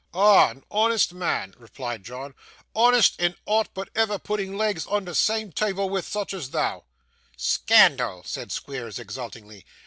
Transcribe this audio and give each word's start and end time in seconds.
'Ah! 0.15 0.49
an 0.49 0.63
honest 0.71 1.13
man,' 1.13 1.53
replied 1.59 2.03
John; 2.03 2.33
'honest 2.75 3.19
in 3.21 3.35
ought 3.45 3.71
but 3.75 3.87
ever 3.93 4.17
putting 4.17 4.57
legs 4.57 4.87
under 4.89 5.11
seame 5.13 5.53
table 5.53 5.89
wi' 5.91 6.01
such 6.01 6.33
as 6.33 6.49
thou.' 6.49 6.85
'Scandal!' 7.37 8.23
said 8.25 8.51
Squeers, 8.51 8.97
exultingly. 8.97 9.63